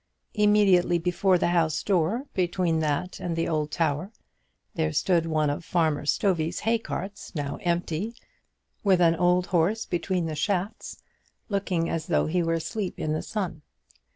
Immediately 0.33 0.97
before 0.97 1.37
the 1.37 1.49
house 1.49 1.83
door, 1.83 2.25
between 2.33 2.79
that 2.79 3.19
and 3.19 3.35
the 3.35 3.47
old 3.47 3.69
tower, 3.69 4.11
there 4.73 4.91
stood 4.91 5.27
one 5.27 5.51
of 5.51 5.63
Farmer 5.63 6.07
Stovey's 6.07 6.61
hay 6.61 6.79
carts, 6.79 7.35
now 7.35 7.59
empty, 7.61 8.15
with 8.83 8.99
an 8.99 9.13
old 9.15 9.45
horse 9.53 9.85
between 9.85 10.25
the 10.25 10.33
shafts 10.33 11.03
looking 11.49 11.87
as 11.87 12.07
though 12.07 12.25
he 12.25 12.41
were 12.41 12.53
asleep 12.55 12.97
in 12.99 13.13
the 13.13 13.21
sun. 13.21 13.61